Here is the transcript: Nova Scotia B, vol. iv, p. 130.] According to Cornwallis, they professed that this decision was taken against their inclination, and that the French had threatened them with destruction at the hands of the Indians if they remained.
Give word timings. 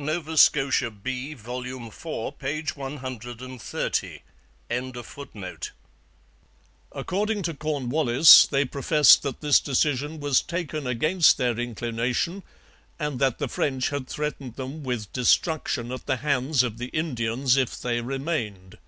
Nova 0.00 0.36
Scotia 0.36 0.92
B, 0.92 1.34
vol. 1.34 1.66
iv, 1.66 1.98
p. 2.38 2.62
130.] 2.72 4.22
According 6.92 7.42
to 7.42 7.52
Cornwallis, 7.54 8.46
they 8.46 8.64
professed 8.64 9.22
that 9.24 9.40
this 9.40 9.58
decision 9.58 10.20
was 10.20 10.40
taken 10.40 10.86
against 10.86 11.36
their 11.36 11.58
inclination, 11.58 12.44
and 13.00 13.18
that 13.18 13.38
the 13.38 13.48
French 13.48 13.88
had 13.88 14.06
threatened 14.06 14.54
them 14.54 14.84
with 14.84 15.12
destruction 15.12 15.90
at 15.90 16.06
the 16.06 16.18
hands 16.18 16.62
of 16.62 16.78
the 16.78 16.90
Indians 16.90 17.56
if 17.56 17.76
they 17.80 18.00
remained. 18.00 18.78